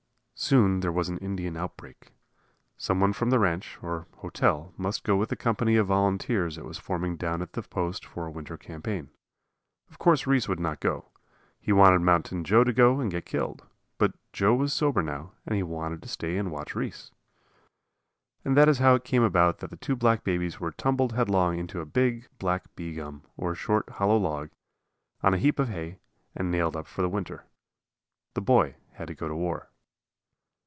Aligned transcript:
Soon 0.33 0.79
there 0.79 0.91
was 0.91 1.07
an 1.07 1.19
Indian 1.19 1.55
outbreak. 1.55 2.13
Some 2.75 2.99
one 2.99 3.13
from 3.13 3.29
the 3.29 3.37
ranch, 3.37 3.77
or 3.83 4.07
"hotel," 4.21 4.73
must 4.75 5.03
go 5.03 5.15
with 5.15 5.29
the 5.29 5.35
company 5.35 5.75
of 5.75 5.85
volunteers 5.85 6.55
that 6.55 6.65
was 6.65 6.79
forming 6.79 7.15
down 7.15 7.43
at 7.43 7.53
the 7.53 7.61
post 7.61 8.03
for 8.07 8.25
a 8.25 8.31
winter 8.31 8.57
campaign. 8.57 9.11
Of 9.91 9.99
course 9.99 10.25
Reese 10.25 10.47
would 10.49 10.59
not 10.59 10.79
go. 10.79 11.09
He 11.59 11.71
wanted 11.71 11.99
Mountain 11.99 12.43
Joe 12.45 12.63
to 12.63 12.73
go 12.73 12.99
and 12.99 13.11
get 13.11 13.23
killed. 13.27 13.67
But 13.99 14.13
Joe 14.33 14.55
was 14.55 14.73
sober 14.73 15.03
now 15.03 15.33
and 15.45 15.55
he 15.57 15.61
wanted 15.61 16.01
to 16.01 16.09
stay 16.09 16.35
and 16.39 16.49
watch 16.51 16.73
Reese. 16.73 17.11
And 18.43 18.57
that 18.57 18.67
is 18.67 18.79
how 18.79 18.95
it 18.95 19.03
came 19.03 19.21
about 19.21 19.59
that 19.59 19.69
the 19.69 19.77
two 19.77 19.95
black 19.95 20.23
babies 20.23 20.59
were 20.59 20.71
tumbled 20.71 21.13
headlong 21.13 21.59
into 21.59 21.81
a 21.81 21.85
big, 21.85 22.27
black 22.39 22.75
bee 22.75 22.95
gum, 22.95 23.21
or 23.37 23.53
short, 23.53 23.87
hollow 23.91 24.17
log, 24.17 24.49
on 25.21 25.35
a 25.35 25.37
heap 25.37 25.59
of 25.59 25.69
hay, 25.69 25.99
and 26.33 26.49
nailed 26.49 26.75
up 26.75 26.87
for 26.87 27.03
the 27.03 27.09
winter. 27.09 27.45
The 28.33 28.41
boy 28.41 28.77
had 28.93 29.07
to 29.09 29.13
go 29.13 29.27
to 29.27 29.33
the 29.35 29.35
war. 29.35 29.67